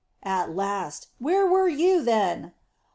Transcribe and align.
"At 0.23 0.55
last. 0.55 1.09
Where 1.19 1.45
were 1.45 1.67
you, 1.67 2.01
then?" 2.01 2.53